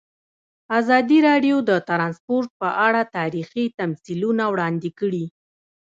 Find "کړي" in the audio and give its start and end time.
4.99-5.25